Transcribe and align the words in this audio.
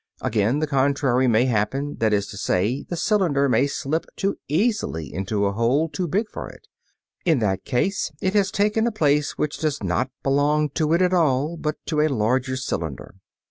Again, 0.21 0.57
the 0.57 0.65
contrary 0.65 1.27
may 1.27 1.45
happen; 1.45 1.97
that 1.99 2.11
is 2.11 2.25
to 2.29 2.35
say, 2.37 2.83
the 2.89 2.95
cylinder 2.95 3.47
may 3.47 3.67
slip 3.67 4.07
too 4.15 4.39
easily 4.47 5.13
into 5.13 5.45
a 5.45 5.51
hole 5.51 5.89
too 5.89 6.07
big 6.07 6.27
for 6.27 6.49
it. 6.49 6.67
In 7.23 7.37
that 7.37 7.65
case 7.65 8.11
it 8.19 8.33
has 8.33 8.49
taken 8.49 8.87
a 8.87 8.91
place 8.91 9.37
which 9.37 9.59
does 9.59 9.83
not 9.83 10.09
belong 10.23 10.69
to 10.71 10.93
it 10.93 11.03
at 11.03 11.13
all, 11.13 11.55
but 11.55 11.75
to 11.85 12.01
a 12.01 12.07
larger 12.07 12.57
cylinder. 12.57 13.13